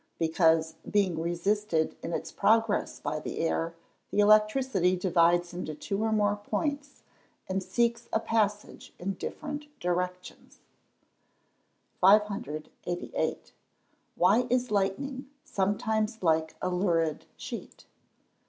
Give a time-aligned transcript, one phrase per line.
[0.17, 3.75] _Because, being resisted in its progress by the air,
[4.09, 7.03] the electricity divides into two or more points,
[7.47, 10.61] and seeks a passage in different directions.
[11.99, 13.53] 588.
[14.17, 17.85] _Why is lightning sometimes like a lurid sheet?